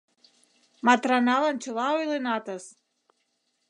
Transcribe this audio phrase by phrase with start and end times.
[0.87, 2.65] Матраналан чыла ойленатыс.